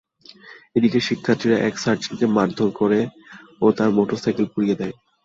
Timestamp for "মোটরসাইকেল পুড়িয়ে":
3.97-4.79